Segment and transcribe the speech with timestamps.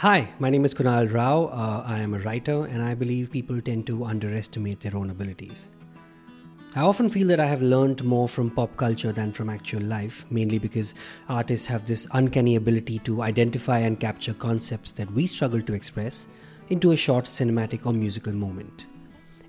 [0.00, 1.48] Hi, my name is Kunal Rao.
[1.48, 5.66] Uh, I am a writer, and I believe people tend to underestimate their own abilities.
[6.74, 10.24] I often feel that I have learned more from pop culture than from actual life,
[10.30, 10.94] mainly because
[11.28, 16.28] artists have this uncanny ability to identify and capture concepts that we struggle to express
[16.70, 18.86] into a short cinematic or musical moment.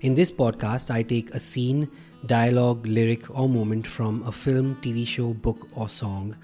[0.02, 1.90] In this podcast, I take a scene,
[2.26, 6.36] dialogue, lyric, or moment from a film, TV show, book, or song,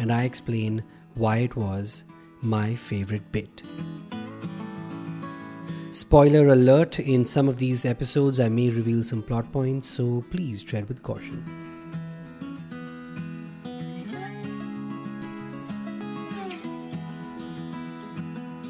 [0.00, 0.82] and I explain
[1.14, 2.02] why it was
[2.42, 3.62] my favorite bit.
[5.92, 10.62] Spoiler alert in some of these episodes, I may reveal some plot points, so please
[10.62, 11.44] tread with caution.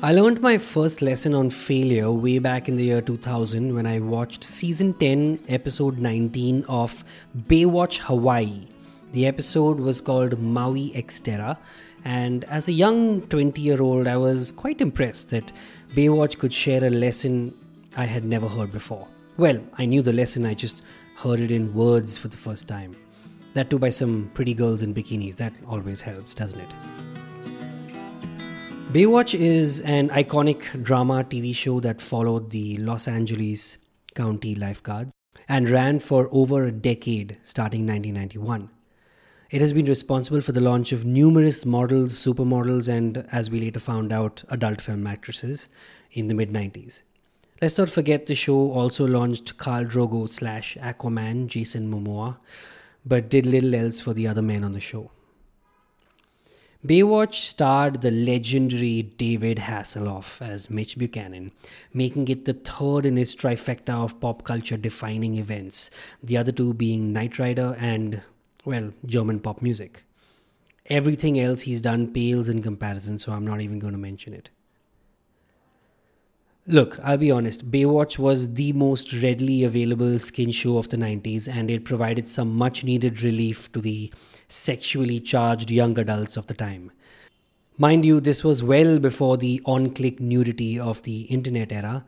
[0.05, 4.01] I learned my first lesson on failure way back in the year 2000 when I
[4.01, 7.05] watched season 10, episode 19 of
[7.49, 8.67] Baywatch Hawaii.
[9.13, 11.57] The episode was called Maui Xterra,
[12.05, 15.53] and as a young 20 year old, I was quite impressed that
[15.95, 17.55] Baywatch could share a lesson
[17.97, 19.07] I had never heard before.
[19.37, 20.83] Well, I knew the lesson, I just
[21.17, 22.97] heard it in words for the first time.
[23.55, 25.37] That too by some pretty girls in bikinis.
[25.37, 26.69] That always helps, doesn't it?
[28.93, 33.79] Baywatch is an iconic drama TV show that followed the Los Angeles
[34.15, 35.13] County lifeguards
[35.49, 38.69] and ran for over a decade, starting 1991.
[39.53, 43.81] It has been responsible for the launch of numerous models, supermodels, and, as we later
[43.81, 45.69] found out, adult film actresses
[46.11, 47.03] in the mid 90s.
[47.61, 52.39] Let's not forget the show also launched Khal Drogo slash Aquaman, Jason Momoa,
[53.05, 55.11] but did little else for the other men on the show.
[56.87, 61.53] Baywatch starred the legendary David Hasselhoff as Mitch Buchanan,
[61.93, 65.91] making it the third in his trifecta of pop culture defining events,
[66.23, 68.23] the other two being Knight Rider and,
[68.65, 70.05] well, German pop music.
[70.87, 74.51] Everything else he's done pales in comparison, so I'm not even going to mention it.
[76.67, 81.49] Look, I'll be honest, Baywatch was the most readily available skin show of the 90s,
[81.49, 84.13] and it provided some much needed relief to the
[84.47, 86.93] sexually charged young adults of the time.
[87.79, 92.05] Mind you, this was well before the on click nudity of the internet era,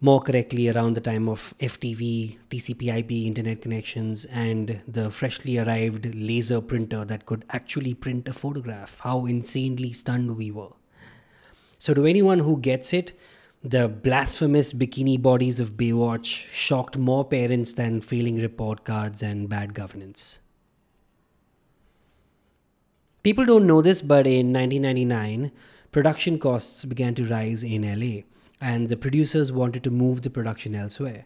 [0.00, 6.14] more correctly, around the time of FTV, TCP IP internet connections, and the freshly arrived
[6.14, 9.00] laser printer that could actually print a photograph.
[9.00, 10.72] How insanely stunned we were.
[11.78, 13.18] So, to anyone who gets it,
[13.62, 19.74] the blasphemous bikini bodies of Baywatch shocked more parents than failing report cards and bad
[19.74, 20.38] governance.
[23.24, 25.50] People don't know this, but in 1999,
[25.90, 28.22] production costs began to rise in LA,
[28.60, 31.24] and the producers wanted to move the production elsewhere.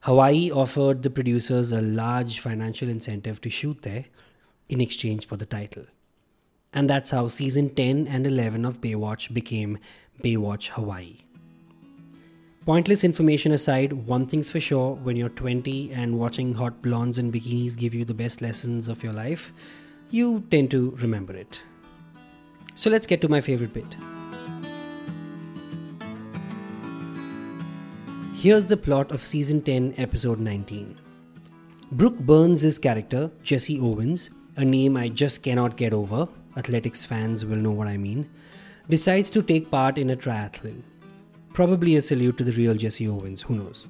[0.00, 4.06] Hawaii offered the producers a large financial incentive to shoot there
[4.68, 5.84] in exchange for the title.
[6.72, 9.78] And that's how season 10 and 11 of Baywatch became
[10.22, 11.18] Baywatch Hawaii.
[12.66, 17.30] Pointless information aside, one thing's for sure when you're 20 and watching hot blondes in
[17.30, 19.52] bikinis give you the best lessons of your life,
[20.10, 21.62] you tend to remember it.
[22.74, 24.15] So let's get to my favorite bit.
[28.46, 30.96] Here's the plot of season 10, episode 19.
[31.90, 37.56] Brooke Burns' character, Jesse Owens, a name I just cannot get over, athletics fans will
[37.56, 38.30] know what I mean,
[38.88, 40.82] decides to take part in a triathlon.
[41.54, 43.88] Probably a salute to the real Jesse Owens, who knows.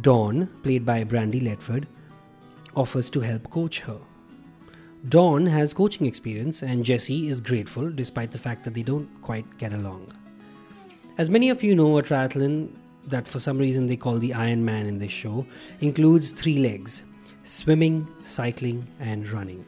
[0.00, 1.84] Dawn, played by Brandy Ledford,
[2.74, 3.98] offers to help coach her.
[5.10, 9.58] Dawn has coaching experience, and Jesse is grateful despite the fact that they don't quite
[9.58, 10.14] get along.
[11.18, 12.70] As many of you know, a triathlon
[13.08, 15.46] that for some reason they call the Iron Man in this show
[15.80, 17.02] includes three legs
[17.44, 19.64] swimming, cycling, and running.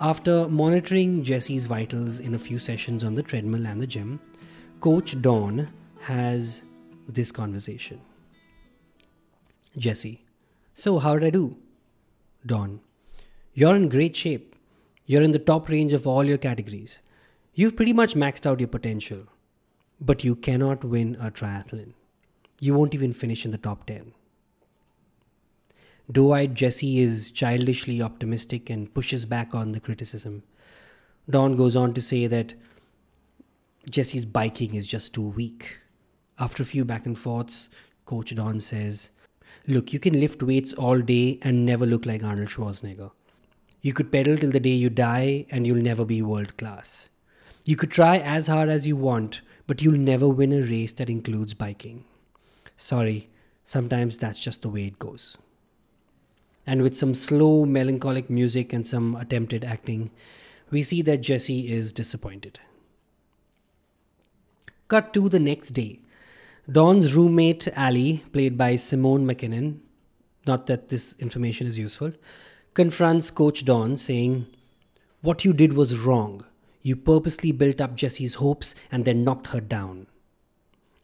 [0.00, 4.20] After monitoring Jesse's vitals in a few sessions on the treadmill and the gym,
[4.80, 5.68] Coach Dawn
[6.02, 6.62] has
[7.08, 8.00] this conversation.
[9.76, 10.24] Jesse,
[10.74, 11.56] so how did I do?
[12.46, 12.80] Dawn,
[13.54, 14.54] you're in great shape.
[15.06, 17.00] You're in the top range of all your categories.
[17.54, 19.24] You've pretty much maxed out your potential.
[20.00, 21.94] But you cannot win a triathlon.
[22.60, 24.12] You won't even finish in the top 10.
[26.10, 30.42] Doe eyed Jesse is childishly optimistic and pushes back on the criticism.
[31.28, 32.54] Dawn goes on to say that
[33.90, 35.76] Jesse's biking is just too weak.
[36.38, 37.68] After a few back and forths,
[38.06, 39.10] Coach Dawn says,
[39.66, 43.10] Look, you can lift weights all day and never look like Arnold Schwarzenegger.
[43.82, 47.10] You could pedal till the day you die and you'll never be world class.
[47.64, 51.10] You could try as hard as you want, but you'll never win a race that
[51.10, 52.04] includes biking.
[52.78, 53.28] Sorry,
[53.64, 55.36] sometimes that's just the way it goes.
[56.64, 60.10] And with some slow, melancholic music and some attempted acting,
[60.70, 62.60] we see that Jesse is disappointed.
[64.86, 66.00] Cut to the next day.
[66.70, 69.80] Dawn's roommate, Ali, played by Simone McKinnon,
[70.46, 72.12] not that this information is useful,
[72.74, 74.46] confronts Coach Dawn, saying,
[75.20, 76.44] What you did was wrong.
[76.82, 80.06] You purposely built up Jesse's hopes and then knocked her down.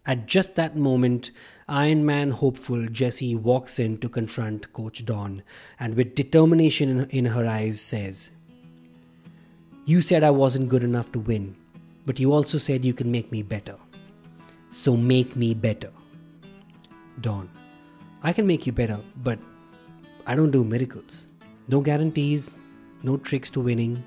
[0.07, 1.31] At just that moment,
[1.67, 5.43] Iron Man hopeful Jessie walks in to confront Coach Dawn
[5.81, 8.31] and, with determination in her eyes, says,
[9.87, 11.57] You said I wasn't good enough to win,
[12.05, 13.77] but you also said you can make me better.
[14.71, 15.91] So make me better.
[17.23, 17.49] Dawn,
[18.23, 19.39] I can make you better, but
[20.27, 21.27] I don't do miracles.
[21.69, 22.57] No guarantees,
[23.03, 24.03] no tricks to winning.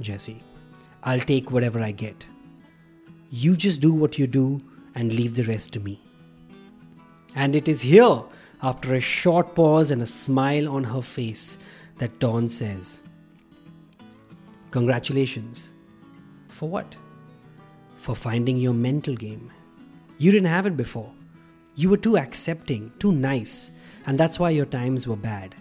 [0.00, 0.40] Jessie,
[1.02, 2.24] I'll take whatever I get.
[3.30, 4.60] You just do what you do
[5.00, 5.98] and leave the rest to me.
[7.34, 8.22] And it is here,
[8.62, 11.56] after a short pause and a smile on her face,
[11.96, 13.02] that Dawn says,
[14.70, 15.72] Congratulations.
[16.48, 16.96] For what?
[17.96, 19.50] For finding your mental game.
[20.18, 21.10] You didn't have it before.
[21.76, 23.70] You were too accepting, too nice,
[24.06, 25.54] and that's why your times were bad.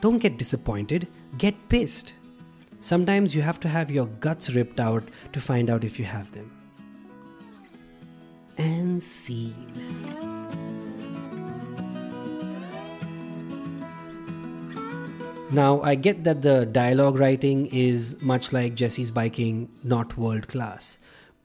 [0.00, 2.14] Don't get disappointed, get pissed.
[2.80, 5.04] Sometimes you have to have your guts ripped out
[5.34, 6.61] to find out if you have them.
[8.58, 9.72] And scene.
[15.50, 20.96] Now, I get that the dialogue writing is much like Jesse's biking, not world class.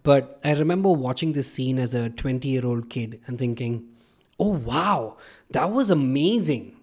[0.04, 3.86] But I remember watching this scene as a 20 year old kid and thinking,
[4.40, 5.18] oh wow,
[5.52, 6.78] that was amazing.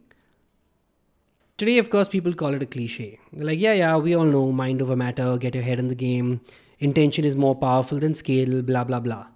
[1.56, 3.19] Today, of course, people call it a cliche.
[3.32, 5.94] They're like, yeah, yeah, we all know mind over matter, get your head in the
[5.94, 6.41] game,
[6.79, 9.26] intention is more powerful than skill, blah, blah, blah.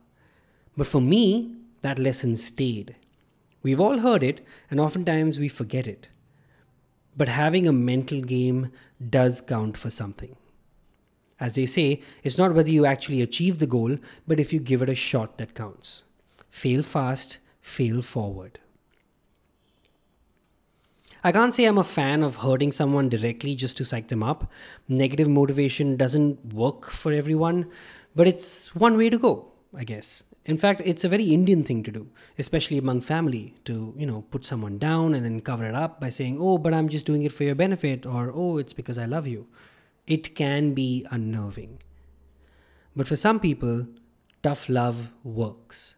[0.78, 2.94] But for me, that lesson stayed.
[3.64, 6.06] We've all heard it, and oftentimes we forget it.
[7.16, 8.70] But having a mental game
[9.10, 10.36] does count for something.
[11.40, 13.96] As they say, it's not whether you actually achieve the goal,
[14.28, 16.04] but if you give it a shot that counts.
[16.48, 18.60] Fail fast, fail forward.
[21.24, 24.48] I can't say I'm a fan of hurting someone directly just to psych them up.
[24.86, 27.68] Negative motivation doesn't work for everyone,
[28.14, 30.22] but it's one way to go, I guess.
[30.48, 32.06] In fact, it's a very Indian thing to do,
[32.38, 36.08] especially among family, to, you know, put someone down and then cover it up by
[36.08, 39.04] saying, "Oh, but I'm just doing it for your benefit," or "Oh, it's because I
[39.04, 39.46] love you."
[40.06, 41.76] It can be unnerving.
[42.96, 43.88] But for some people,
[44.42, 45.96] tough love works.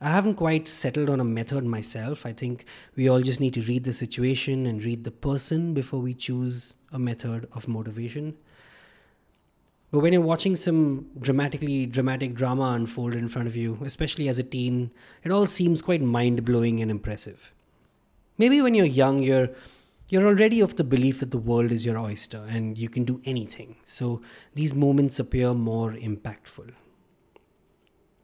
[0.00, 2.26] I haven't quite settled on a method myself.
[2.26, 2.64] I think
[2.96, 6.74] we all just need to read the situation and read the person before we choose
[6.90, 8.34] a method of motivation.
[9.90, 14.38] But when you're watching some dramatically dramatic drama unfold in front of you, especially as
[14.38, 14.90] a teen,
[15.22, 17.52] it all seems quite mind blowing and impressive.
[18.36, 19.50] Maybe when you're young, you're
[20.08, 23.20] you're already of the belief that the world is your oyster and you can do
[23.24, 23.76] anything.
[23.82, 24.22] So
[24.54, 26.70] these moments appear more impactful.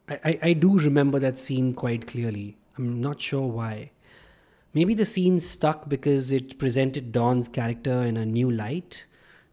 [0.08, 2.56] I, I, I do remember that scene quite clearly.
[2.78, 3.90] I'm not sure why.
[4.74, 9.04] Maybe the scene stuck because it presented Dawn's character in a new light.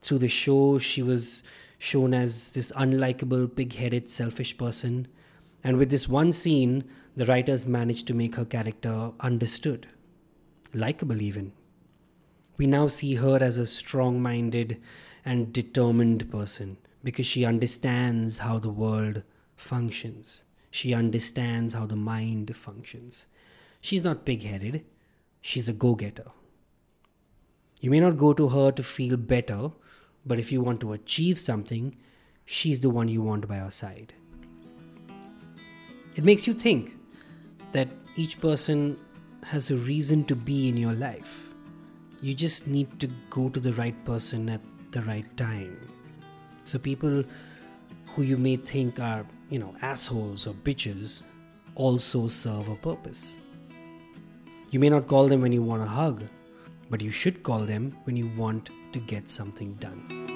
[0.01, 1.43] Through the show, she was
[1.79, 5.07] shown as this unlikable, pig headed, selfish person.
[5.63, 6.83] And with this one scene,
[7.15, 9.87] the writers managed to make her character understood,
[10.73, 11.53] likable even.
[12.57, 14.79] We now see her as a strong minded
[15.25, 19.23] and determined person because she understands how the world
[19.55, 20.43] functions.
[20.69, 23.25] She understands how the mind functions.
[23.81, 24.85] She's not pig headed,
[25.41, 26.27] she's a go getter.
[27.79, 29.71] You may not go to her to feel better,
[30.29, 31.95] but if you want to achieve something,
[32.45, 34.13] she's the one you want by your side.
[36.15, 36.95] It makes you think
[37.71, 38.99] that each person
[39.43, 41.49] has a reason to be in your life.
[42.21, 45.75] You just need to go to the right person at the right time.
[46.63, 47.23] So, people
[48.09, 51.23] who you may think are, you know, assholes or bitches
[51.73, 53.37] also serve a purpose.
[54.69, 56.23] You may not call them when you want a hug,
[56.89, 60.29] but you should call them when you want to get something done.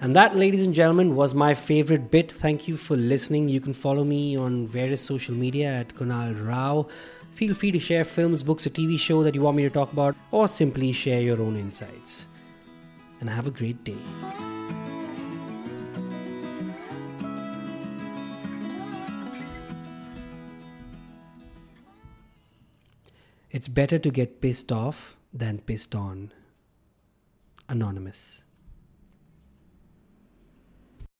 [0.00, 2.30] And that, ladies and gentlemen, was my favorite bit.
[2.30, 3.48] Thank you for listening.
[3.48, 6.86] You can follow me on various social media at Kunal Rao.
[7.32, 9.92] Feel free to share films, books, a TV show that you want me to talk
[9.92, 12.26] about, or simply share your own insights.
[13.20, 14.57] And have a great day.
[23.58, 26.32] It's better to get pissed off than pissed on.
[27.68, 28.44] Anonymous.